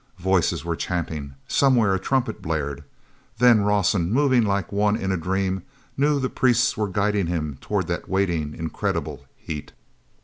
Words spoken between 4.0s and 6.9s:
moving like one in a dream, knew the priests were